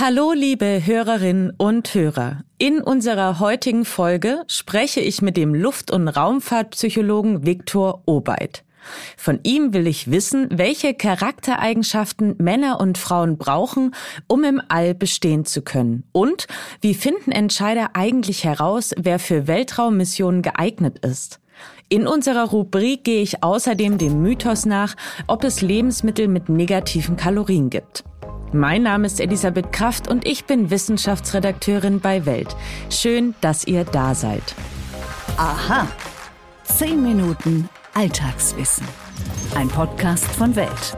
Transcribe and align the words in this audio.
Hallo 0.00 0.32
liebe 0.32 0.86
Hörerinnen 0.86 1.52
und 1.56 1.92
Hörer. 1.92 2.44
In 2.56 2.80
unserer 2.80 3.40
heutigen 3.40 3.84
Folge 3.84 4.44
spreche 4.46 5.00
ich 5.00 5.22
mit 5.22 5.36
dem 5.36 5.56
Luft- 5.56 5.90
und 5.90 6.06
Raumfahrtpsychologen 6.06 7.44
Viktor 7.44 8.04
Obeit. 8.06 8.62
Von 9.16 9.40
ihm 9.42 9.74
will 9.74 9.88
ich 9.88 10.08
wissen, 10.08 10.46
welche 10.52 10.94
Charaktereigenschaften 10.94 12.36
Männer 12.38 12.78
und 12.78 12.96
Frauen 12.96 13.38
brauchen, 13.38 13.92
um 14.28 14.44
im 14.44 14.62
All 14.68 14.94
bestehen 14.94 15.44
zu 15.44 15.62
können. 15.62 16.04
Und 16.12 16.46
wie 16.80 16.94
finden 16.94 17.32
Entscheider 17.32 17.90
eigentlich 17.94 18.44
heraus, 18.44 18.94
wer 18.96 19.18
für 19.18 19.48
Weltraummissionen 19.48 20.42
geeignet 20.42 21.04
ist? 21.04 21.40
In 21.88 22.06
unserer 22.06 22.50
Rubrik 22.50 23.02
gehe 23.02 23.22
ich 23.22 23.42
außerdem 23.42 23.98
dem 23.98 24.22
Mythos 24.22 24.64
nach, 24.64 24.94
ob 25.26 25.42
es 25.42 25.60
Lebensmittel 25.60 26.28
mit 26.28 26.48
negativen 26.48 27.16
Kalorien 27.16 27.68
gibt. 27.68 28.04
Mein 28.52 28.82
Name 28.82 29.06
ist 29.06 29.20
Elisabeth 29.20 29.72
Kraft 29.72 30.08
und 30.08 30.26
ich 30.26 30.46
bin 30.46 30.70
Wissenschaftsredakteurin 30.70 32.00
bei 32.00 32.24
Welt. 32.24 32.56
Schön, 32.88 33.34
dass 33.42 33.66
ihr 33.66 33.84
da 33.84 34.14
seid. 34.14 34.54
Aha. 35.36 35.86
Zehn 36.64 37.02
Minuten 37.02 37.68
Alltagswissen. 37.92 38.86
Ein 39.54 39.68
Podcast 39.68 40.24
von 40.24 40.56
Welt. 40.56 40.96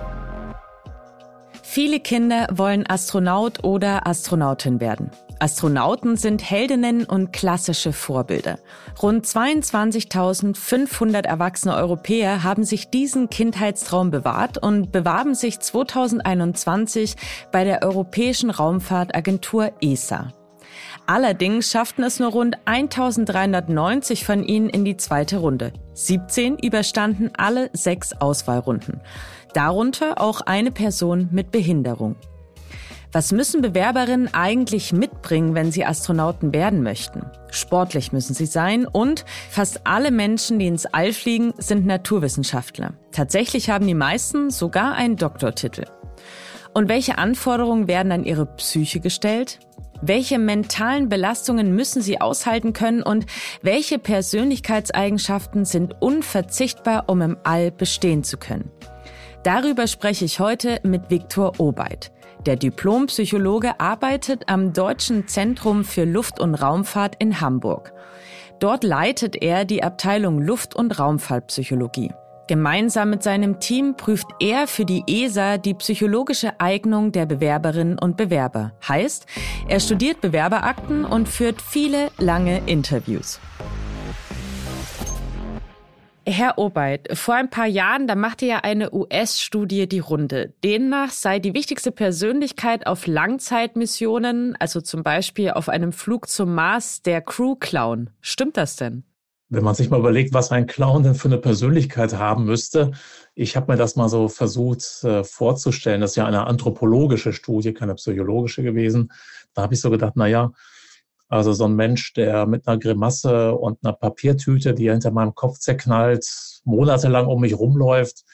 Viele 1.62 1.98
Kinder 1.98 2.46
wollen 2.52 2.86
Astronaut 2.88 3.64
oder 3.64 4.06
Astronautin 4.06 4.80
werden. 4.80 5.10
Astronauten 5.40 6.16
sind 6.16 6.48
Heldinnen 6.48 7.04
und 7.04 7.32
klassische 7.32 7.92
Vorbilder. 7.92 8.58
Rund 9.02 9.24
22.500 9.26 11.24
erwachsene 11.24 11.74
Europäer 11.74 12.42
haben 12.42 12.64
sich 12.64 12.90
diesen 12.90 13.30
Kindheitstraum 13.30 14.10
bewahrt 14.10 14.58
und 14.58 14.92
bewarben 14.92 15.34
sich 15.34 15.58
2021 15.58 17.16
bei 17.50 17.64
der 17.64 17.82
Europäischen 17.82 18.50
Raumfahrtagentur 18.50 19.72
ESA. 19.80 20.32
Allerdings 21.06 21.70
schafften 21.70 22.04
es 22.04 22.20
nur 22.20 22.30
rund 22.30 22.58
1390 22.66 24.24
von 24.24 24.44
ihnen 24.44 24.68
in 24.68 24.84
die 24.84 24.96
zweite 24.96 25.38
Runde. 25.38 25.72
17 25.94 26.58
überstanden 26.58 27.30
alle 27.36 27.70
sechs 27.72 28.12
Auswahlrunden. 28.12 29.00
Darunter 29.54 30.20
auch 30.20 30.42
eine 30.42 30.70
Person 30.70 31.28
mit 31.32 31.50
Behinderung. 31.50 32.16
Was 33.12 33.32
müssen 33.32 33.60
Bewerberinnen 33.60 34.32
eigentlich 34.32 34.92
mitbringen, 34.92 35.56
wenn 35.56 35.72
sie 35.72 35.84
Astronauten 35.84 36.54
werden 36.54 36.84
möchten? 36.84 37.22
Sportlich 37.50 38.12
müssen 38.12 38.34
sie 38.34 38.46
sein 38.46 38.86
und 38.86 39.24
fast 39.50 39.80
alle 39.84 40.12
Menschen, 40.12 40.60
die 40.60 40.68
ins 40.68 40.86
All 40.86 41.12
fliegen, 41.12 41.52
sind 41.58 41.86
Naturwissenschaftler. 41.86 42.94
Tatsächlich 43.10 43.68
haben 43.68 43.88
die 43.88 43.94
meisten 43.94 44.50
sogar 44.50 44.94
einen 44.94 45.16
Doktortitel. 45.16 45.86
Und 46.72 46.88
welche 46.88 47.18
Anforderungen 47.18 47.88
werden 47.88 48.12
an 48.12 48.24
ihre 48.24 48.46
Psyche 48.46 49.00
gestellt? 49.00 49.58
Welche 50.02 50.38
mentalen 50.38 51.08
Belastungen 51.08 51.74
müssen 51.74 52.02
sie 52.02 52.20
aushalten 52.20 52.72
können 52.72 53.02
und 53.02 53.26
welche 53.60 53.98
Persönlichkeitseigenschaften 53.98 55.64
sind 55.64 55.96
unverzichtbar, 56.00 57.08
um 57.08 57.22
im 57.22 57.36
All 57.42 57.72
bestehen 57.72 58.22
zu 58.22 58.36
können? 58.36 58.70
Darüber 59.42 59.88
spreche 59.88 60.24
ich 60.24 60.38
heute 60.38 60.78
mit 60.84 61.10
Viktor 61.10 61.58
Obeit. 61.58 62.12
Der 62.46 62.56
Diplompsychologe 62.56 63.78
arbeitet 63.78 64.48
am 64.48 64.72
Deutschen 64.72 65.28
Zentrum 65.28 65.84
für 65.84 66.04
Luft- 66.04 66.40
und 66.40 66.54
Raumfahrt 66.54 67.16
in 67.18 67.42
Hamburg. 67.42 67.92
Dort 68.60 68.82
leitet 68.82 69.36
er 69.36 69.66
die 69.66 69.82
Abteilung 69.82 70.40
Luft- 70.40 70.74
und 70.74 70.98
Raumfahrtpsychologie. 70.98 72.12
Gemeinsam 72.46 73.10
mit 73.10 73.22
seinem 73.22 73.60
Team 73.60 73.94
prüft 73.94 74.26
er 74.40 74.66
für 74.66 74.84
die 74.84 75.04
ESA 75.06 75.58
die 75.58 75.74
psychologische 75.74 76.58
Eignung 76.58 77.12
der 77.12 77.26
Bewerberinnen 77.26 77.98
und 77.98 78.16
Bewerber. 78.16 78.72
Heißt, 78.88 79.26
er 79.68 79.78
studiert 79.78 80.20
Bewerberakten 80.20 81.04
und 81.04 81.28
führt 81.28 81.60
viele 81.62 82.10
lange 82.18 82.62
Interviews. 82.66 83.38
Herr 86.26 86.58
Obeit, 86.58 87.08
vor 87.16 87.34
ein 87.34 87.48
paar 87.48 87.66
Jahren, 87.66 88.06
da 88.06 88.14
machte 88.14 88.44
ja 88.44 88.58
eine 88.58 88.92
US-Studie 88.92 89.88
die 89.88 90.00
Runde. 90.00 90.52
Demnach 90.62 91.10
sei 91.10 91.38
die 91.38 91.54
wichtigste 91.54 91.92
Persönlichkeit 91.92 92.86
auf 92.86 93.06
Langzeitmissionen, 93.06 94.54
also 94.58 94.82
zum 94.82 95.02
Beispiel 95.02 95.50
auf 95.50 95.70
einem 95.70 95.92
Flug 95.92 96.28
zum 96.28 96.54
Mars, 96.54 97.00
der 97.02 97.22
Crew-Clown. 97.22 98.10
Stimmt 98.20 98.58
das 98.58 98.76
denn? 98.76 99.04
Wenn 99.48 99.64
man 99.64 99.74
sich 99.74 99.88
mal 99.88 99.98
überlegt, 99.98 100.34
was 100.34 100.52
ein 100.52 100.66
Clown 100.66 101.02
denn 101.02 101.14
für 101.14 101.28
eine 101.28 101.38
Persönlichkeit 101.38 102.16
haben 102.16 102.44
müsste, 102.44 102.92
ich 103.34 103.56
habe 103.56 103.72
mir 103.72 103.78
das 103.78 103.96
mal 103.96 104.08
so 104.08 104.28
versucht 104.28 105.02
äh, 105.02 105.24
vorzustellen. 105.24 106.02
Das 106.02 106.10
ist 106.10 106.16
ja 106.16 106.26
eine 106.26 106.46
anthropologische 106.46 107.32
Studie, 107.32 107.72
keine 107.72 107.94
psychologische 107.94 108.62
gewesen. 108.62 109.10
Da 109.54 109.62
habe 109.62 109.74
ich 109.74 109.80
so 109.80 109.90
gedacht, 109.90 110.12
na 110.16 110.26
ja, 110.26 110.52
also 111.30 111.52
so 111.52 111.64
ein 111.64 111.76
Mensch, 111.76 112.12
der 112.14 112.44
mit 112.46 112.66
einer 112.66 112.78
Grimasse 112.78 113.54
und 113.54 113.78
einer 113.82 113.92
Papiertüte, 113.92 114.74
die 114.74 114.90
hinter 114.90 115.12
meinem 115.12 115.34
Kopf 115.34 115.58
zerknallt, 115.58 116.26
monatelang 116.64 117.26
um 117.26 117.40
mich 117.40 117.56
rumläuft, 117.56 118.24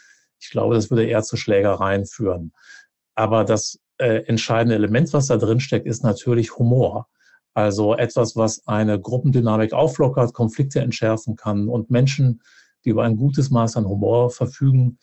ich 0.40 0.50
glaube, 0.50 0.74
das 0.74 0.90
würde 0.90 1.06
eher 1.06 1.22
zu 1.22 1.36
Schlägereien 1.36 2.06
führen. 2.06 2.52
Aber 3.14 3.44
das 3.44 3.78
äh, 3.98 4.24
entscheidende 4.26 4.74
Element, 4.74 5.12
was 5.12 5.26
da 5.26 5.36
drin 5.36 5.60
steckt, 5.60 5.86
ist 5.86 6.02
natürlich 6.04 6.56
Humor. 6.56 7.08
Also 7.54 7.94
etwas, 7.94 8.34
was 8.34 8.66
eine 8.66 8.98
Gruppendynamik 8.98 9.72
auflockert, 9.72 10.32
Konflikte 10.32 10.80
entschärfen 10.80 11.36
kann 11.36 11.68
und 11.68 11.90
Menschen, 11.90 12.42
die 12.84 12.90
über 12.90 13.04
ein 13.04 13.16
gutes 13.16 13.50
Maß 13.50 13.76
an 13.76 13.86
Humor 13.86 14.30
verfügen, 14.30 14.98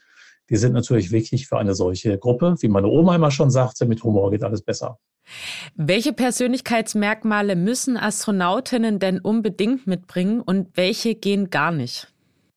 die 0.49 0.57
sind 0.57 0.73
natürlich 0.73 1.11
wichtig 1.11 1.47
für 1.47 1.57
eine 1.57 1.73
solche 1.73 2.17
Gruppe. 2.17 2.55
Wie 2.59 2.67
meine 2.67 2.87
Oma 2.87 3.15
immer 3.15 3.31
schon 3.31 3.49
sagte, 3.49 3.85
mit 3.85 4.03
Humor 4.03 4.31
geht 4.31 4.43
alles 4.43 4.61
besser. 4.61 4.97
Welche 5.75 6.11
Persönlichkeitsmerkmale 6.11 7.55
müssen 7.55 7.95
Astronautinnen 7.97 8.99
denn 8.99 9.19
unbedingt 9.19 9.87
mitbringen 9.87 10.41
und 10.41 10.75
welche 10.75 11.15
gehen 11.15 11.49
gar 11.49 11.71
nicht? 11.71 12.09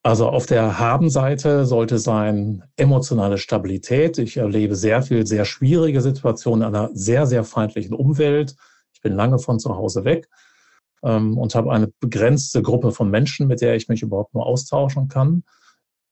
Also 0.03 0.29
auf 0.29 0.45
der 0.45 0.79
Haben-Seite 0.79 1.65
sollte 1.65 1.97
sein 1.97 2.63
emotionale 2.75 3.37
Stabilität. 3.37 4.17
Ich 4.17 4.37
erlebe 4.37 4.75
sehr 4.75 5.01
viel, 5.01 5.25
sehr 5.25 5.43
schwierige 5.45 6.01
Situationen 6.01 6.67
in 6.67 6.75
einer 6.75 6.89
sehr, 6.93 7.25
sehr 7.25 7.43
feindlichen 7.43 7.93
Umwelt. 7.93 8.55
Ich 8.93 9.01
bin 9.01 9.13
lange 9.13 9.39
von 9.39 9.59
zu 9.59 9.75
Hause 9.75 10.05
weg 10.05 10.29
ähm, 11.03 11.37
und 11.37 11.55
habe 11.55 11.71
eine 11.71 11.89
begrenzte 11.99 12.61
Gruppe 12.61 12.91
von 12.91 13.09
Menschen, 13.09 13.47
mit 13.47 13.61
der 13.61 13.75
ich 13.75 13.87
mich 13.87 14.01
überhaupt 14.01 14.33
nur 14.33 14.45
austauschen 14.45 15.07
kann 15.07 15.43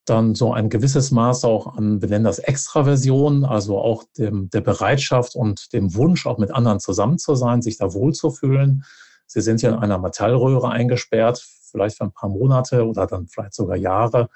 dann 0.06 0.36
so 0.36 0.54
ein 0.54 0.70
gewisses 0.70 1.12
Maß 1.12 1.46
auch 1.46 1.76
an, 1.76 2.02
wir 2.02 2.10
nennen 2.10 2.26
das 2.26 2.40
Extraversion, 2.40 3.44
also 3.44 3.80
auch 3.80 4.04
dem, 4.18 4.50
der 4.52 4.62
Bereitschaft 4.62 5.36
und 5.36 5.74
dem 5.74 5.96
Wunsch, 5.96 6.26
auch 6.26 6.38
mit 6.38 6.52
anderen 6.52 6.80
zusammen 6.80 7.18
zu 7.18 7.36
sein, 7.36 7.62
sich 7.62 7.78
da 7.78 7.94
wohlzufühlen. 7.94 8.84
Sie 9.28 9.42
sind 9.42 9.62
ja 9.62 9.72
in 9.72 9.80
einer 9.80 9.98
Metallröhre 9.98 10.70
eingesperrt, 10.70 11.44
vielleicht 11.72 11.98
für 11.98 12.06
ein 12.06 12.12
paar 12.12 12.30
Monate 12.30 12.86
oder 12.86 13.08
dann 13.08 13.28
vielleicht 13.28 13.56
sogar 13.56 13.76
Jahre 13.76 14.30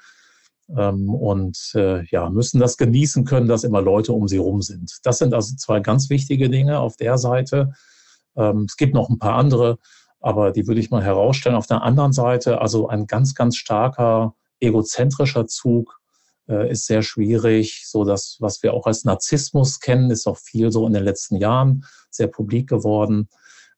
ähm, 0.76 1.08
und 1.08 1.72
äh, 1.74 2.04
ja, 2.06 2.28
müssen 2.30 2.60
das 2.60 2.76
genießen 2.76 3.24
können, 3.24 3.48
dass 3.48 3.64
immer 3.64 3.80
Leute 3.80 4.12
um 4.12 4.28
sie 4.28 4.38
rum 4.38 4.62
sind. 4.62 4.98
Das 5.04 5.18
sind 5.18 5.34
also 5.34 5.54
zwei 5.56 5.80
ganz 5.80 6.10
wichtige 6.10 6.50
Dinge 6.50 6.80
auf 6.80 6.96
der 6.96 7.18
Seite. 7.18 7.72
Ähm, 8.36 8.66
es 8.68 8.76
gibt 8.76 8.94
noch 8.94 9.08
ein 9.08 9.18
paar 9.18 9.34
andere, 9.34 9.78
aber 10.20 10.52
die 10.52 10.66
würde 10.66 10.80
ich 10.80 10.90
mal 10.90 11.02
herausstellen. 11.02 11.56
Auf 11.56 11.66
der 11.66 11.82
anderen 11.82 12.12
Seite 12.12 12.60
also 12.60 12.88
ein 12.88 13.06
ganz, 13.06 13.34
ganz 13.34 13.56
starker 13.56 14.34
egozentrischer 14.60 15.46
Zug 15.46 16.00
äh, 16.48 16.70
ist 16.70 16.86
sehr 16.86 17.02
schwierig. 17.02 17.84
So 17.86 18.04
das, 18.04 18.36
was 18.40 18.62
wir 18.62 18.74
auch 18.74 18.86
als 18.86 19.04
Narzissmus 19.04 19.80
kennen, 19.80 20.10
ist 20.10 20.26
auch 20.26 20.38
viel 20.38 20.70
so 20.72 20.86
in 20.86 20.92
den 20.92 21.04
letzten 21.04 21.36
Jahren 21.36 21.84
sehr 22.10 22.26
publik 22.26 22.68
geworden. 22.68 23.28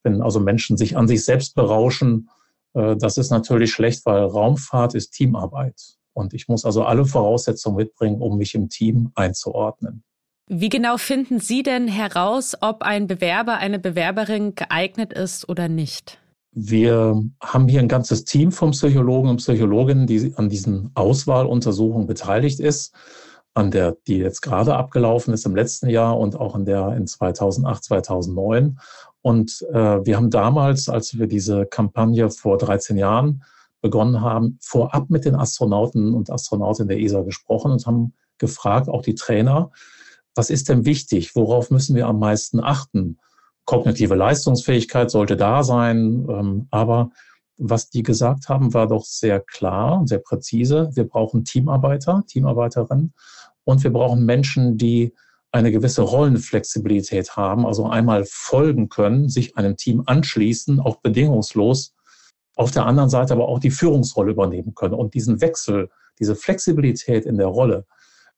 Wenn 0.02 0.22
also 0.22 0.40
Menschen 0.40 0.76
sich 0.76 0.96
an 0.96 1.06
sich 1.06 1.24
selbst 1.24 1.54
berauschen, 1.54 2.30
äh, 2.74 2.96
das 2.96 3.18
ist 3.18 3.30
natürlich 3.30 3.72
schlecht, 3.72 4.06
weil 4.06 4.24
Raumfahrt 4.24 4.94
ist 4.94 5.10
Teamarbeit. 5.10 5.80
Und 6.14 6.34
ich 6.34 6.48
muss 6.48 6.64
also 6.64 6.84
alle 6.84 7.04
Voraussetzungen 7.04 7.76
mitbringen, 7.76 8.20
um 8.20 8.36
mich 8.36 8.54
im 8.54 8.68
Team 8.68 9.12
einzuordnen. 9.14 10.04
Wie 10.48 10.68
genau 10.68 10.98
finden 10.98 11.40
Sie 11.40 11.62
denn 11.62 11.88
heraus, 11.88 12.56
ob 12.60 12.82
ein 12.82 13.06
Bewerber, 13.06 13.58
eine 13.58 13.78
Bewerberin 13.78 14.54
geeignet 14.54 15.12
ist 15.12 15.48
oder 15.48 15.68
nicht? 15.68 16.18
Wir 16.54 17.22
haben 17.40 17.68
hier 17.68 17.80
ein 17.80 17.88
ganzes 17.88 18.24
Team 18.24 18.52
von 18.52 18.72
Psychologen 18.72 19.30
und 19.30 19.38
Psychologinnen, 19.38 20.06
die 20.06 20.34
an 20.36 20.50
diesen 20.50 20.90
Auswahluntersuchungen 20.94 22.06
beteiligt 22.06 22.60
ist, 22.60 22.94
an 23.54 23.70
der, 23.70 23.96
die 24.06 24.18
jetzt 24.18 24.42
gerade 24.42 24.76
abgelaufen 24.76 25.32
ist 25.32 25.46
im 25.46 25.56
letzten 25.56 25.88
Jahr 25.88 26.18
und 26.18 26.36
auch 26.36 26.54
in 26.54 26.66
der 26.66 26.94
in 26.94 27.06
2008, 27.06 27.84
2009. 27.84 28.78
Und 29.22 29.64
äh, 29.72 30.04
wir 30.04 30.16
haben 30.16 30.28
damals, 30.30 30.90
als 30.90 31.18
wir 31.18 31.26
diese 31.26 31.64
Kampagne 31.64 32.28
vor 32.28 32.58
13 32.58 32.98
Jahren 32.98 33.44
begonnen 33.80 34.20
haben, 34.20 34.58
vorab 34.60 35.08
mit 35.08 35.24
den 35.24 35.34
Astronauten 35.34 36.12
und 36.12 36.30
Astronautinnen 36.30 36.88
der 36.88 37.00
ESA 37.00 37.22
gesprochen 37.22 37.72
und 37.72 37.86
haben 37.86 38.12
gefragt, 38.36 38.88
auch 38.88 39.02
die 39.02 39.14
Trainer, 39.14 39.70
was 40.34 40.50
ist 40.50 40.68
denn 40.68 40.84
wichtig? 40.84 41.34
Worauf 41.34 41.70
müssen 41.70 41.96
wir 41.96 42.06
am 42.08 42.18
meisten 42.18 42.60
achten? 42.60 43.18
Kognitive 43.64 44.14
Leistungsfähigkeit 44.14 45.10
sollte 45.10 45.36
da 45.36 45.62
sein. 45.62 46.26
Ähm, 46.28 46.66
aber 46.70 47.10
was 47.58 47.90
die 47.90 48.02
gesagt 48.02 48.48
haben, 48.48 48.74
war 48.74 48.88
doch 48.88 49.04
sehr 49.04 49.40
klar 49.40 50.02
sehr 50.06 50.18
präzise. 50.18 50.90
Wir 50.94 51.04
brauchen 51.04 51.44
Teamarbeiter, 51.44 52.24
Teamarbeiterinnen 52.26 53.12
und 53.64 53.84
wir 53.84 53.92
brauchen 53.92 54.24
Menschen, 54.24 54.76
die 54.76 55.14
eine 55.52 55.70
gewisse 55.70 56.02
Rollenflexibilität 56.02 57.36
haben, 57.36 57.66
also 57.66 57.86
einmal 57.86 58.24
folgen 58.26 58.88
können, 58.88 59.28
sich 59.28 59.56
einem 59.56 59.76
Team 59.76 60.02
anschließen, 60.06 60.80
auch 60.80 60.96
bedingungslos, 60.96 61.94
auf 62.56 62.70
der 62.70 62.86
anderen 62.86 63.10
Seite 63.10 63.34
aber 63.34 63.48
auch 63.48 63.58
die 63.58 63.70
Führungsrolle 63.70 64.32
übernehmen 64.32 64.74
können 64.74 64.94
und 64.94 65.14
diesen 65.14 65.40
Wechsel, 65.40 65.90
diese 66.18 66.36
Flexibilität 66.36 67.26
in 67.26 67.36
der 67.36 67.48
Rolle, 67.48 67.86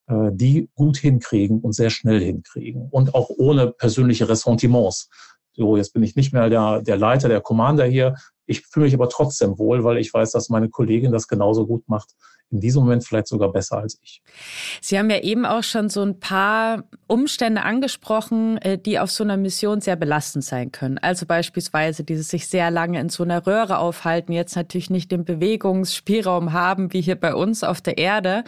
die 0.09 0.69
gut 0.75 0.99
hinkriegen 0.99 1.61
und 1.61 1.73
sehr 1.73 1.91
schnell 1.91 2.21
hinkriegen 2.21 2.89
und 2.91 3.15
auch 3.15 3.31
ohne 3.31 3.73
persönliche 3.73 4.29
Ressentiments. 4.29 5.09
So, 5.53 5.77
jetzt 5.77 5.93
bin 5.93 6.03
ich 6.03 6.17
nicht 6.17 6.33
mehr 6.33 6.51
der, 6.51 6.83
der 6.83 6.99
Leiter, 6.99 7.29
der 7.29 7.41
Commander 7.41 7.85
hier. 7.85 8.17
Ich 8.45 8.67
fühle 8.67 8.87
mich 8.87 8.95
aber 8.95 9.09
trotzdem 9.09 9.59
wohl, 9.59 9.85
weil 9.85 9.99
ich 9.99 10.12
weiß, 10.12 10.33
dass 10.33 10.49
meine 10.49 10.69
Kollegin 10.69 11.12
das 11.12 11.29
genauso 11.29 11.67
gut 11.67 11.89
macht 11.89 12.15
in 12.55 12.61
diesem 12.61 12.85
Moment 12.85 13.05
vielleicht 13.05 13.27
sogar 13.27 13.53
besser 13.53 13.79
als 13.79 13.99
ich. 14.03 14.23
Sie 14.81 14.99
haben 14.99 15.11
ja 15.11 15.19
eben 15.19 15.45
auch 15.45 15.65
schon 15.65 15.89
so 15.89 16.03
ein 16.03 16.21
paar 16.21 16.85
Umstände 17.09 17.62
angesprochen, 17.62 18.59
äh, 18.59 18.79
die 18.79 18.99
auf 19.01 19.11
so 19.11 19.25
einer 19.25 19.37
Mission 19.37 19.81
sehr 19.81 19.97
belastend 19.97 20.45
sein 20.45 20.71
können. 20.71 20.99
Also 20.99 21.27
beispielsweise 21.27 22.05
dieses 22.05 22.29
sich 22.29 22.49
sehr 22.49 22.71
lange 22.71 23.01
in 23.01 23.09
so 23.09 23.25
einer 23.25 23.47
Röhre 23.47 23.79
aufhalten, 23.79 24.33
jetzt 24.33 24.55
natürlich 24.55 24.89
nicht 24.89 25.11
den 25.11 25.25
Bewegungsspielraum 25.25 26.53
haben 26.53 26.93
wie 26.93 27.01
hier 27.01 27.17
bei 27.17 27.35
uns 27.35 27.65
auf 27.65 27.81
der 27.81 27.99
Erde. 27.99 28.45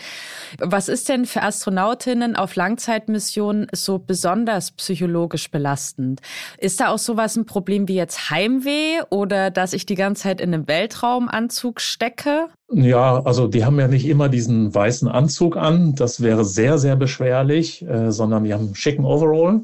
Was 0.58 0.88
ist 0.88 1.08
denn 1.08 1.26
für 1.26 1.42
Astronautinnen 1.42 2.36
auf 2.36 2.54
Langzeitmissionen 2.54 3.66
so 3.72 3.98
besonders 3.98 4.70
psychologisch 4.70 5.50
belastend? 5.50 6.20
Ist 6.58 6.78
da 6.78 6.88
auch 6.88 6.98
sowas 6.98 7.34
ein 7.34 7.44
Problem 7.44 7.88
wie 7.88 7.96
jetzt 7.96 8.30
Heimweh 8.30 9.00
oder 9.10 9.50
dass 9.50 9.72
ich 9.72 9.84
die 9.84 9.96
ganze 9.96 10.22
Zeit 10.22 10.40
in 10.40 10.54
einem 10.54 10.68
Weltraumanzug 10.68 11.80
stecke? 11.80 12.48
Ja, 12.68 13.22
also 13.22 13.46
die 13.46 13.64
haben 13.64 13.78
ja 13.78 13.86
nicht 13.86 14.06
immer 14.06 14.28
diesen 14.28 14.74
weißen 14.74 15.08
Anzug 15.08 15.56
an. 15.56 15.94
Das 15.94 16.20
wäre 16.20 16.44
sehr, 16.44 16.78
sehr 16.78 16.96
beschwerlich, 16.96 17.86
äh, 17.86 18.10
sondern 18.10 18.44
die 18.44 18.52
haben 18.52 18.66
einen 18.66 18.74
schicken 18.74 19.04
Overall 19.04 19.62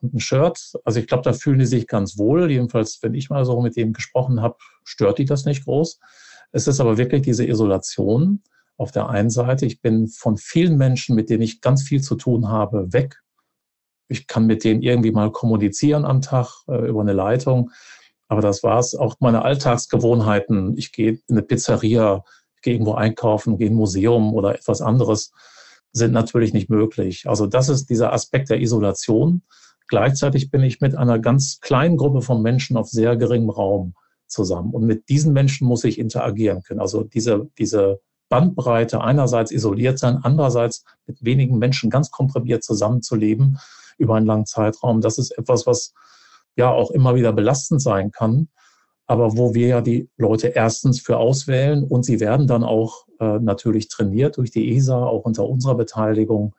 und 0.00 0.14
ein 0.14 0.20
Shirt. 0.20 0.74
Also 0.84 1.00
ich 1.00 1.08
glaube, 1.08 1.24
da 1.24 1.32
fühlen 1.32 1.58
die 1.58 1.66
sich 1.66 1.88
ganz 1.88 2.18
wohl. 2.18 2.50
Jedenfalls, 2.50 3.00
wenn 3.02 3.14
ich 3.14 3.30
mal 3.30 3.44
so 3.44 3.60
mit 3.60 3.76
denen 3.76 3.92
gesprochen 3.92 4.42
habe, 4.42 4.56
stört 4.84 5.18
die 5.18 5.24
das 5.24 5.44
nicht 5.44 5.64
groß. 5.64 5.98
Es 6.52 6.68
ist 6.68 6.80
aber 6.80 6.98
wirklich 6.98 7.22
diese 7.22 7.44
Isolation 7.44 8.42
auf 8.76 8.92
der 8.92 9.08
einen 9.08 9.30
Seite. 9.30 9.66
Ich 9.66 9.80
bin 9.80 10.06
von 10.06 10.36
vielen 10.36 10.76
Menschen, 10.76 11.16
mit 11.16 11.30
denen 11.30 11.42
ich 11.42 11.60
ganz 11.60 11.82
viel 11.82 12.00
zu 12.00 12.14
tun 12.14 12.48
habe, 12.48 12.92
weg. 12.92 13.22
Ich 14.08 14.28
kann 14.28 14.46
mit 14.46 14.62
denen 14.62 14.82
irgendwie 14.82 15.10
mal 15.10 15.32
kommunizieren 15.32 16.04
am 16.04 16.22
Tag 16.22 16.62
äh, 16.68 16.88
über 16.88 17.00
eine 17.00 17.12
Leitung. 17.12 17.72
Aber 18.28 18.40
das 18.40 18.62
war's. 18.62 18.94
Auch 18.94 19.16
meine 19.20 19.44
Alltagsgewohnheiten. 19.44 20.76
Ich 20.76 20.92
gehe 20.92 21.12
in 21.12 21.20
eine 21.30 21.42
Pizzeria, 21.42 22.24
gehe 22.62 22.74
irgendwo 22.74 22.94
einkaufen, 22.94 23.58
gehe 23.58 23.68
in 23.68 23.74
ein 23.74 23.76
Museum 23.76 24.34
oder 24.34 24.54
etwas 24.54 24.80
anderes, 24.80 25.32
sind 25.92 26.12
natürlich 26.12 26.52
nicht 26.52 26.68
möglich. 26.68 27.28
Also 27.28 27.46
das 27.46 27.68
ist 27.68 27.88
dieser 27.88 28.12
Aspekt 28.12 28.50
der 28.50 28.60
Isolation. 28.60 29.42
Gleichzeitig 29.88 30.50
bin 30.50 30.62
ich 30.62 30.80
mit 30.80 30.96
einer 30.96 31.18
ganz 31.18 31.60
kleinen 31.60 31.96
Gruppe 31.96 32.22
von 32.22 32.42
Menschen 32.42 32.76
auf 32.76 32.88
sehr 32.88 33.16
geringem 33.16 33.50
Raum 33.50 33.94
zusammen. 34.26 34.72
Und 34.72 34.84
mit 34.84 35.08
diesen 35.08 35.32
Menschen 35.32 35.68
muss 35.68 35.84
ich 35.84 35.98
interagieren 35.98 36.62
können. 36.62 36.80
Also 36.80 37.04
diese, 37.04 37.48
diese 37.58 38.00
Bandbreite 38.28 39.00
einerseits 39.00 39.52
isoliert 39.52 39.98
sein, 39.98 40.18
andererseits 40.22 40.84
mit 41.06 41.24
wenigen 41.24 41.58
Menschen 41.58 41.90
ganz 41.90 42.10
komprimiert 42.10 42.64
zusammenzuleben 42.64 43.58
über 43.98 44.16
einen 44.16 44.26
langen 44.26 44.46
Zeitraum. 44.46 45.00
Das 45.00 45.18
ist 45.18 45.36
etwas, 45.38 45.66
was 45.66 45.94
ja 46.56 46.70
auch 46.70 46.90
immer 46.90 47.14
wieder 47.14 47.32
belastend 47.32 47.82
sein 47.82 48.10
kann, 48.10 48.48
aber 49.06 49.36
wo 49.36 49.54
wir 49.54 49.68
ja 49.68 49.80
die 49.80 50.08
Leute 50.16 50.48
erstens 50.48 51.00
für 51.00 51.18
auswählen 51.18 51.84
und 51.84 52.04
sie 52.04 52.18
werden 52.18 52.46
dann 52.46 52.64
auch 52.64 53.06
äh, 53.20 53.38
natürlich 53.38 53.88
trainiert 53.88 54.36
durch 54.36 54.50
die 54.50 54.76
ESA, 54.76 55.04
auch 55.04 55.24
unter 55.24 55.48
unserer 55.48 55.76
Beteiligung, 55.76 56.54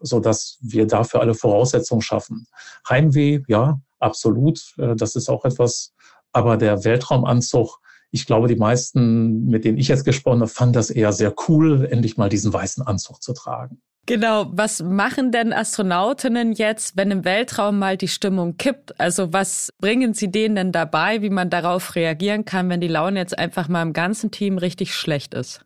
so 0.00 0.20
dass 0.20 0.58
wir 0.60 0.86
dafür 0.86 1.20
alle 1.20 1.34
Voraussetzungen 1.34 2.02
schaffen. 2.02 2.46
Heimweh, 2.88 3.40
ja, 3.48 3.80
absolut, 3.98 4.74
äh, 4.78 4.94
das 4.96 5.16
ist 5.16 5.28
auch 5.28 5.44
etwas, 5.44 5.94
aber 6.32 6.56
der 6.56 6.84
Weltraumanzug, 6.84 7.80
ich 8.10 8.26
glaube, 8.26 8.48
die 8.48 8.56
meisten, 8.56 9.46
mit 9.46 9.64
denen 9.64 9.78
ich 9.78 9.88
jetzt 9.88 10.04
gesprochen 10.04 10.40
habe, 10.40 10.50
fanden 10.50 10.74
das 10.74 10.90
eher 10.90 11.12
sehr 11.12 11.34
cool, 11.48 11.86
endlich 11.86 12.16
mal 12.16 12.28
diesen 12.28 12.52
weißen 12.52 12.86
Anzug 12.86 13.22
zu 13.22 13.34
tragen. 13.34 13.82
Genau, 14.08 14.46
was 14.52 14.82
machen 14.82 15.32
denn 15.32 15.52
Astronautinnen 15.52 16.52
jetzt, 16.52 16.96
wenn 16.96 17.10
im 17.10 17.26
Weltraum 17.26 17.78
mal 17.78 17.98
die 17.98 18.08
Stimmung 18.08 18.56
kippt? 18.56 18.98
Also 18.98 19.34
was 19.34 19.68
bringen 19.82 20.14
sie 20.14 20.30
denen 20.30 20.54
denn 20.54 20.72
dabei, 20.72 21.20
wie 21.20 21.28
man 21.28 21.50
darauf 21.50 21.94
reagieren 21.94 22.46
kann, 22.46 22.70
wenn 22.70 22.80
die 22.80 22.88
Laune 22.88 23.18
jetzt 23.18 23.38
einfach 23.38 23.68
mal 23.68 23.82
im 23.82 23.92
ganzen 23.92 24.30
Team 24.30 24.56
richtig 24.56 24.94
schlecht 24.94 25.34
ist? 25.34 25.60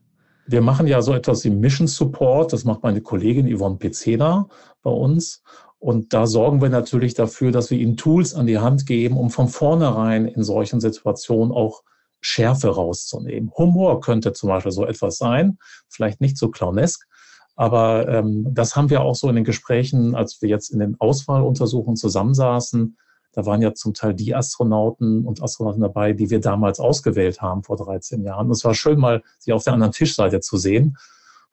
Wir 0.49 0.61
machen 0.61 0.89
ja 0.89 1.03
so 1.03 1.15
etwas 1.15 1.45
wie 1.45 1.51
Mission 1.51 1.87
Support, 1.87 2.53
das 2.53 2.65
macht 2.65 2.83
meine 2.83 3.01
Kollegin 3.01 3.47
Yvonne 3.47 3.77
Pezena 3.77 4.49
bei 4.83 4.91
uns. 4.91 5.45
Und 5.79 6.13
da 6.13 6.27
sorgen 6.27 6.61
wir 6.61 6.69
natürlich 6.69 7.15
dafür, 7.15 7.53
dass 7.53 7.71
wir 7.71 7.79
ihnen 7.79 7.97
Tools 7.97 8.35
an 8.35 8.49
die 8.49 8.59
Hand 8.59 8.87
geben, 8.87 9.19
um 9.19 9.31
von 9.31 9.47
vornherein 9.47 10.27
in 10.27 10.43
solchen 10.43 10.81
Situationen 10.81 11.53
auch 11.53 11.85
Schärfe 12.21 12.71
rauszunehmen. 12.71 13.53
Humor 13.57 14.01
könnte 14.01 14.33
zum 14.33 14.49
Beispiel 14.49 14.73
so 14.73 14.85
etwas 14.85 15.19
sein, 15.19 15.59
vielleicht 15.89 16.21
nicht 16.21 16.37
so 16.37 16.51
clownesk, 16.51 17.07
aber 17.55 18.09
ähm, 18.09 18.47
das 18.51 18.77
haben 18.77 18.91
wir 18.91 19.03
auch 19.03 19.15
so 19.15 19.29
in 19.29 19.37
den 19.37 19.45
Gesprächen, 19.45 20.15
als 20.15 20.41
wir 20.41 20.49
jetzt 20.49 20.71
in 20.71 20.79
den 20.79 20.97
Auswahluntersuchungen 20.99 21.97
zusammensaßen. 21.97 22.97
Da 23.33 23.47
waren 23.47 23.63
ja 23.63 23.75
zum 23.75 23.95
Teil 23.95 24.15
die 24.15 24.35
Astronauten 24.35 25.25
und 25.25 25.43
Astronauten 25.43 25.81
dabei, 25.81 26.13
die 26.13 26.31
wir 26.31 26.41
damals 26.41 26.81
ausgewählt 26.81 27.41
haben 27.41 27.63
vor 27.63 27.77
13 27.77 28.23
Jahren. 28.25 28.47
Und 28.47 28.53
es 28.53 28.65
war 28.65 28.75
schön, 28.75 28.99
mal 28.99 29.23
sie 29.39 29.53
auf 29.53 29.65
der 29.65 29.73
anderen 29.73 29.93
Tischseite 29.93 30.41
zu 30.41 30.57
sehen 30.57 30.97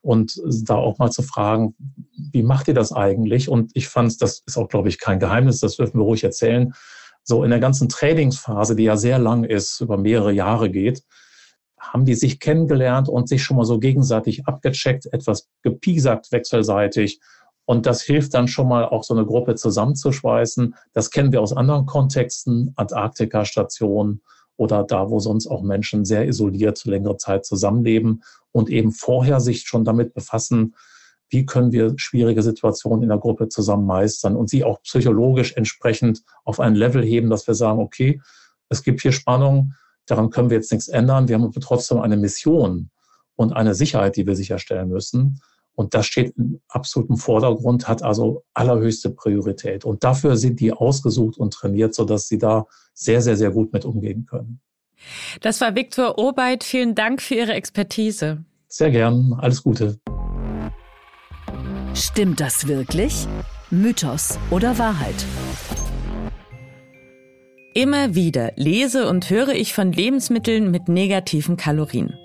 und 0.02 0.42
da 0.64 0.76
auch 0.76 0.98
mal 0.98 1.12
zu 1.12 1.22
fragen, 1.22 1.76
wie 2.32 2.44
macht 2.44 2.68
ihr 2.68 2.74
das 2.74 2.92
eigentlich? 2.92 3.50
Und 3.50 3.72
ich 3.74 3.88
fand, 3.88 4.22
das 4.22 4.44
ist 4.46 4.58
auch, 4.58 4.70
glaube 4.70 4.90
ich, 4.90 5.00
kein 5.00 5.20
Geheimnis, 5.20 5.60
das 5.60 5.78
dürfen 5.78 6.00
wir 6.00 6.06
ruhig 6.06 6.24
erzählen. 6.24 6.74
So 7.24 7.44
in 7.44 7.50
der 7.50 7.60
ganzen 7.60 7.90
Trainingsphase, 7.90 8.76
die 8.76 8.84
ja 8.84 8.98
sehr 8.98 9.20
lang 9.20 9.44
ist, 9.44 9.82
über 9.82 9.98
mehrere 9.98 10.32
Jahre 10.32 10.70
geht, 10.70 11.04
haben 11.80 12.06
die 12.06 12.16
sich 12.16 12.40
kennengelernt 12.40 13.10
und 13.10 13.30
sich 13.30 13.44
schon 13.44 13.58
mal 13.58 13.66
so 13.66 13.80
gegenseitig 13.80 14.46
abgecheckt, 14.46 15.08
etwas 15.12 15.48
gepiesackt 15.64 16.32
wechselseitig. 16.32 17.20
Und 17.66 17.86
das 17.86 18.02
hilft 18.02 18.34
dann 18.34 18.48
schon 18.48 18.68
mal 18.68 18.86
auch 18.86 19.04
so 19.04 19.14
eine 19.14 19.26
Gruppe 19.26 19.56
zusammenzuschweißen. 19.56 20.76
Das 20.94 21.12
kennen 21.12 21.32
wir 21.32 21.42
aus 21.42 21.56
anderen 21.56 21.86
Kontexten, 21.86 22.74
Antarktika-Stationen 22.76 24.22
oder 24.58 24.84
da, 24.84 25.10
wo 25.10 25.20
sonst 25.20 25.48
auch 25.48 25.62
Menschen 25.62 26.04
sehr 26.04 26.28
isoliert 26.28 26.84
längere 26.86 27.18
Zeit 27.18 27.46
zusammenleben 27.46 28.24
und 28.52 28.70
eben 28.70 28.92
vorher 28.92 29.40
sich 29.40 29.62
schon 29.62 29.86
damit 29.86 30.14
befassen, 30.14 30.76
wie 31.30 31.46
können 31.46 31.72
wir 31.72 31.94
schwierige 31.98 32.42
Situationen 32.42 33.04
in 33.04 33.10
der 33.10 33.20
Gruppe 33.20 33.50
zusammen 33.50 33.86
meistern 33.86 34.36
und 34.36 34.50
sie 34.50 34.64
auch 34.64 34.82
psychologisch 34.82 35.54
entsprechend 35.54 36.24
auf 36.44 36.60
ein 36.60 36.76
Level 36.76 37.04
heben, 37.04 37.30
dass 37.30 37.48
wir 37.48 37.54
sagen, 37.54 37.80
okay, 37.80 38.22
es 38.70 38.84
gibt 38.84 39.02
hier 39.02 39.12
Spannung, 39.12 39.74
Daran 40.10 40.32
können 40.32 40.50
wir 40.50 40.58
jetzt 40.58 40.72
nichts 40.72 40.88
ändern. 40.88 41.28
Wir 41.28 41.36
haben 41.36 41.44
aber 41.44 41.62
trotzdem 41.62 42.00
eine 42.00 42.18
Mission 42.18 42.90
und 43.36 43.54
eine 43.54 43.76
Sicherheit, 43.76 44.16
die 44.16 44.26
wir 44.26 44.36
sicherstellen 44.36 44.90
müssen. 44.90 45.40
Und 45.76 45.94
das 45.94 46.08
steht 46.08 46.36
im 46.36 46.60
absoluten 46.68 47.16
Vordergrund, 47.16 47.88
hat 47.88 48.02
also 48.02 48.44
allerhöchste 48.56 49.12
Priorität. 49.12 49.86
Und 49.86 50.04
dafür 50.04 50.36
sind 50.36 50.60
die 50.60 50.74
ausgesucht 50.74 51.38
und 51.38 51.54
trainiert, 51.54 51.94
sodass 51.94 52.28
sie 52.28 52.40
da 52.40 52.66
sehr, 52.94 53.22
sehr, 53.22 53.38
sehr 53.38 53.52
gut 53.52 53.72
mit 53.72 53.86
umgehen 53.86 54.26
können. 54.26 54.60
Das 55.42 55.62
war 55.62 55.76
Viktor 55.76 56.18
Obeit. 56.18 56.64
Vielen 56.64 56.96
Dank 56.96 57.22
für 57.22 57.36
Ihre 57.36 57.54
Expertise. 57.54 58.44
Sehr 58.68 58.90
gern. 58.90 59.34
Alles 59.38 59.64
Gute. 59.64 60.00
Stimmt 61.94 62.40
das 62.40 62.68
wirklich? 62.68 63.28
Mythos 63.70 64.40
oder 64.50 64.78
Wahrheit? 64.80 65.26
Immer 67.74 68.16
wieder 68.16 68.52
lese 68.56 69.08
und 69.08 69.30
höre 69.30 69.50
ich 69.50 69.74
von 69.74 69.92
Lebensmitteln 69.92 70.72
mit 70.72 70.88
negativen 70.88 71.56
Kalorien. 71.56 72.18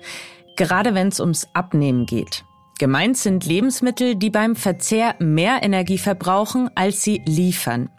Gerade 0.55 0.95
wenn 0.95 1.09
es 1.09 1.19
ums 1.19 1.47
Abnehmen 1.53 2.05
geht. 2.05 2.43
Gemeint 2.79 3.17
sind 3.17 3.45
Lebensmittel, 3.45 4.15
die 4.15 4.31
beim 4.31 4.55
Verzehr 4.55 5.15
mehr 5.19 5.61
Energie 5.61 5.97
verbrauchen, 5.97 6.69
als 6.75 7.03
sie 7.03 7.21
liefern. 7.25 7.89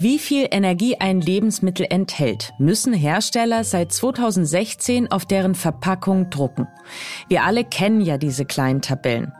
Wie 0.00 0.18
viel 0.18 0.48
Energie 0.50 0.96
ein 0.98 1.20
Lebensmittel 1.20 1.86
enthält, 1.88 2.52
müssen 2.58 2.92
Hersteller 2.92 3.62
seit 3.62 3.92
2016 3.92 5.12
auf 5.12 5.26
deren 5.26 5.54
Verpackung 5.54 6.28
drucken. 6.28 6.66
Wir 7.28 7.44
alle 7.44 7.64
kennen 7.64 8.00
ja 8.00 8.18
diese 8.18 8.44
kleinen 8.44 8.82
Tabellen. 8.82 9.32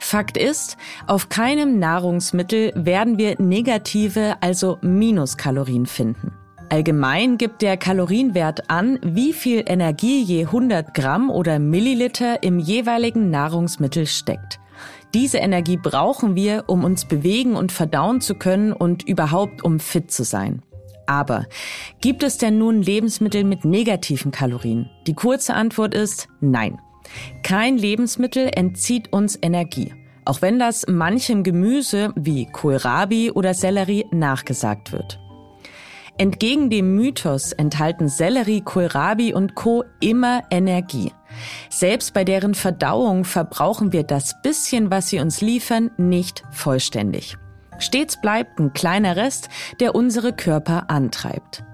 Fakt 0.00 0.36
ist, 0.36 0.76
auf 1.06 1.28
keinem 1.28 1.78
Nahrungsmittel 1.78 2.72
werden 2.74 3.16
wir 3.16 3.40
negative, 3.40 4.36
also 4.40 4.78
Minuskalorien 4.82 5.86
finden. 5.86 6.32
Allgemein 6.70 7.36
gibt 7.36 7.62
der 7.62 7.76
Kalorienwert 7.76 8.70
an, 8.70 8.98
wie 9.02 9.32
viel 9.32 9.64
Energie 9.66 10.22
je 10.22 10.46
100 10.46 10.94
Gramm 10.94 11.28
oder 11.28 11.58
Milliliter 11.58 12.42
im 12.44 12.58
jeweiligen 12.58 13.28
Nahrungsmittel 13.28 14.06
steckt. 14.06 14.60
Diese 15.12 15.38
Energie 15.38 15.76
brauchen 15.76 16.36
wir, 16.36 16.64
um 16.68 16.84
uns 16.84 17.04
bewegen 17.04 17.56
und 17.56 17.72
verdauen 17.72 18.20
zu 18.20 18.36
können 18.36 18.72
und 18.72 19.02
überhaupt 19.02 19.64
um 19.64 19.80
fit 19.80 20.12
zu 20.12 20.22
sein. 20.22 20.62
Aber 21.06 21.46
gibt 22.00 22.22
es 22.22 22.38
denn 22.38 22.58
nun 22.58 22.80
Lebensmittel 22.82 23.42
mit 23.42 23.64
negativen 23.64 24.30
Kalorien? 24.30 24.88
Die 25.08 25.14
kurze 25.14 25.54
Antwort 25.54 25.92
ist 25.92 26.28
nein. 26.40 26.78
Kein 27.42 27.76
Lebensmittel 27.78 28.48
entzieht 28.54 29.12
uns 29.12 29.36
Energie. 29.42 29.92
auch 30.24 30.42
wenn 30.42 30.58
das 30.58 30.86
manchem 30.86 31.42
Gemüse 31.42 32.12
wie 32.14 32.46
Kohlrabi 32.46 33.32
oder 33.32 33.54
Sellerie 33.54 34.06
nachgesagt 34.12 34.92
wird. 34.92 35.18
Entgegen 36.20 36.68
dem 36.68 36.96
Mythos 36.96 37.52
enthalten 37.52 38.10
Sellerie, 38.10 38.60
Kohlrabi 38.60 39.32
und 39.32 39.54
Co. 39.54 39.84
immer 40.00 40.42
Energie. 40.50 41.14
Selbst 41.70 42.12
bei 42.12 42.24
deren 42.24 42.54
Verdauung 42.54 43.24
verbrauchen 43.24 43.94
wir 43.94 44.02
das 44.02 44.34
bisschen, 44.42 44.90
was 44.90 45.08
sie 45.08 45.18
uns 45.18 45.40
liefern, 45.40 45.90
nicht 45.96 46.42
vollständig. 46.50 47.38
Stets 47.78 48.20
bleibt 48.20 48.58
ein 48.60 48.74
kleiner 48.74 49.16
Rest, 49.16 49.48
der 49.80 49.94
unsere 49.94 50.34
Körper 50.34 50.90
antreibt. 50.90 51.64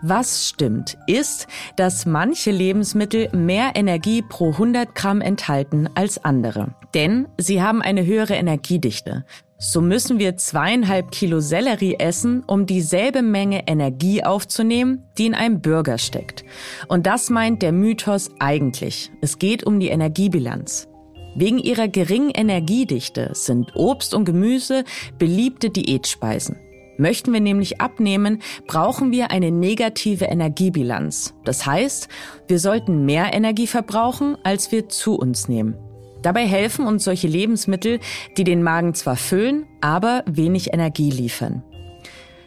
Was 0.00 0.48
stimmt, 0.48 0.96
ist, 1.06 1.46
dass 1.76 2.06
manche 2.06 2.50
Lebensmittel 2.50 3.28
mehr 3.36 3.72
Energie 3.74 4.22
pro 4.22 4.52
100 4.52 4.94
Gramm 4.94 5.20
enthalten 5.20 5.90
als 5.94 6.24
andere. 6.24 6.74
Denn 6.94 7.28
sie 7.38 7.62
haben 7.62 7.82
eine 7.82 8.04
höhere 8.04 8.34
Energiedichte. 8.34 9.24
So 9.58 9.80
müssen 9.80 10.18
wir 10.18 10.36
zweieinhalb 10.36 11.12
Kilo 11.12 11.38
Sellerie 11.38 11.94
essen, 11.98 12.42
um 12.46 12.66
dieselbe 12.66 13.22
Menge 13.22 13.68
Energie 13.68 14.24
aufzunehmen, 14.24 15.04
die 15.16 15.26
in 15.26 15.34
einem 15.34 15.60
Burger 15.60 15.98
steckt. 15.98 16.44
Und 16.88 17.06
das 17.06 17.30
meint 17.30 17.62
der 17.62 17.70
Mythos 17.70 18.30
eigentlich. 18.40 19.12
Es 19.20 19.38
geht 19.38 19.64
um 19.64 19.78
die 19.78 19.88
Energiebilanz. 19.88 20.88
Wegen 21.36 21.58
ihrer 21.58 21.88
geringen 21.88 22.30
Energiedichte 22.30 23.30
sind 23.34 23.74
Obst 23.76 24.14
und 24.14 24.24
Gemüse 24.24 24.84
beliebte 25.18 25.70
Diätspeisen. 25.70 26.56
Möchten 26.98 27.32
wir 27.32 27.40
nämlich 27.40 27.80
abnehmen, 27.80 28.42
brauchen 28.66 29.12
wir 29.12 29.30
eine 29.30 29.50
negative 29.50 30.26
Energiebilanz. 30.26 31.34
Das 31.44 31.64
heißt, 31.64 32.08
wir 32.48 32.58
sollten 32.58 33.06
mehr 33.06 33.32
Energie 33.32 33.66
verbrauchen, 33.66 34.36
als 34.42 34.72
wir 34.72 34.88
zu 34.88 35.14
uns 35.14 35.48
nehmen. 35.48 35.76
Dabei 36.22 36.46
helfen 36.46 36.86
uns 36.86 37.04
solche 37.04 37.28
Lebensmittel, 37.28 38.00
die 38.36 38.44
den 38.44 38.62
Magen 38.62 38.94
zwar 38.94 39.16
füllen, 39.16 39.66
aber 39.80 40.22
wenig 40.26 40.72
Energie 40.72 41.10
liefern. 41.10 41.62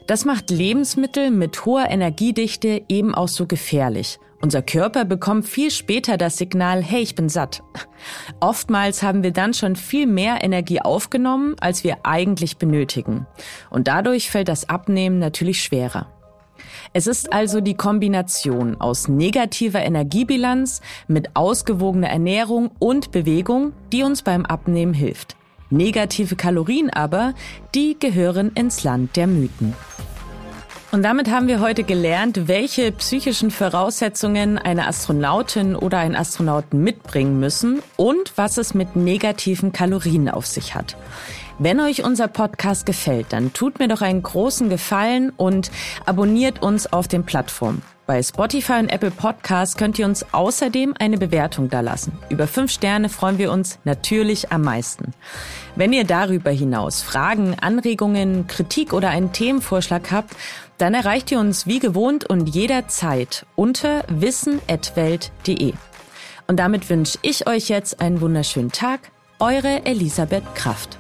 Das 0.08 0.24
macht 0.24 0.52
Lebensmittel 0.52 1.32
mit 1.32 1.66
hoher 1.66 1.90
Energiedichte 1.90 2.84
eben 2.88 3.16
auch 3.16 3.28
so 3.28 3.48
gefährlich. 3.48 4.20
Unser 4.42 4.62
Körper 4.62 5.06
bekommt 5.06 5.48
viel 5.48 5.72
später 5.72 6.18
das 6.18 6.38
Signal, 6.38 6.84
hey, 6.84 7.02
ich 7.02 7.16
bin 7.16 7.30
satt. 7.30 7.64
Oftmals 8.40 9.02
haben 9.02 9.24
wir 9.24 9.32
dann 9.32 9.56
schon 9.56 9.76
viel 9.76 10.06
mehr 10.06 10.44
Energie 10.44 10.82
aufgenommen, 10.82 11.56
als 11.60 11.84
wir 11.84 11.98
eigentlich 12.04 12.58
benötigen. 12.58 13.26
Und 13.72 13.88
dadurch 13.88 14.30
fällt 14.30 14.48
das 14.48 14.70
Abnehmen 14.70 15.18
natürlich 15.18 15.64
schwerer. 15.64 16.15
Es 16.94 17.08
ist 17.08 17.34
also 17.34 17.62
die 17.62 17.76
Kombination 17.76 18.80
aus 18.80 19.08
negativer 19.08 19.82
Energiebilanz 19.82 20.82
mit 21.08 21.36
ausgewogener 21.36 22.10
Ernährung 22.10 22.72
und 22.80 23.12
Bewegung, 23.12 23.74
die 23.92 24.04
uns 24.04 24.22
beim 24.22 24.46
Abnehmen 24.46 24.94
hilft. 24.94 25.36
Negative 25.70 26.36
Kalorien 26.36 26.90
aber, 26.90 27.34
die 27.74 27.98
gehören 28.00 28.52
ins 28.54 28.84
Land 28.84 29.16
der 29.16 29.28
Mythen. 29.28 29.74
Und 30.92 31.04
damit 31.04 31.30
haben 31.30 31.50
wir 31.50 31.60
heute 31.60 31.84
gelernt, 31.84 32.48
welche 32.48 32.92
psychischen 32.94 33.52
Voraussetzungen 33.52 34.58
eine 34.58 34.88
Astronautin 34.88 35.76
oder 35.76 35.98
ein 35.98 36.16
Astronauten 36.16 36.82
mitbringen 36.82 37.38
müssen 37.38 37.82
und 37.98 38.32
was 38.38 38.58
es 38.58 38.74
mit 38.74 38.96
negativen 38.96 39.74
Kalorien 39.74 40.30
auf 40.30 40.46
sich 40.46 40.74
hat. 40.74 40.96
Wenn 41.58 41.80
euch 41.80 42.04
unser 42.04 42.28
Podcast 42.28 42.86
gefällt, 42.86 43.28
dann 43.32 43.54
tut 43.54 43.80
mir 43.80 43.88
doch 43.88 44.02
einen 44.02 44.22
großen 44.22 44.68
Gefallen 44.68 45.32
und 45.38 45.72
abonniert 46.06 46.62
uns 46.62 46.92
auf 46.92 47.08
den 47.08 47.24
Plattformen. 47.24 47.82
Bei 48.06 48.22
Spotify 48.22 48.74
und 48.74 48.90
Apple 48.90 49.10
Podcasts 49.10 49.78
könnt 49.78 49.98
ihr 49.98 50.06
uns 50.06 50.26
außerdem 50.34 50.94
eine 51.00 51.18
Bewertung 51.18 51.70
dalassen. 51.70 52.12
Über 52.30 52.48
fünf 52.48 52.72
Sterne 52.72 53.08
freuen 53.08 53.38
wir 53.38 53.54
uns 53.54 53.80
natürlich 53.86 54.52
am 54.52 54.64
meisten. 54.64 55.14
Wenn 55.78 55.94
ihr 55.94 56.04
darüber 56.04 56.52
hinaus 56.52 57.02
Fragen, 57.02 57.56
Anregungen, 57.58 58.48
Kritik 58.48 58.92
oder 58.92 59.10
einen 59.10 59.32
Themenvorschlag 59.32 60.12
habt, 60.12 60.36
dann 60.78 60.94
erreicht 60.94 61.32
ihr 61.32 61.40
uns 61.40 61.68
wie 61.68 61.80
gewohnt 61.80 62.30
und 62.30 62.54
jederzeit 62.54 63.46
unter 63.56 64.04
wissen.welt.de. 64.10 65.74
Und 66.48 66.58
damit 66.58 66.90
wünsche 66.90 67.18
ich 67.22 67.48
euch 67.48 67.70
jetzt 67.70 68.02
einen 68.02 68.20
wunderschönen 68.20 68.74
Tag. 68.74 69.00
Eure 69.40 69.86
Elisabeth 69.86 70.44
Kraft. 70.54 71.00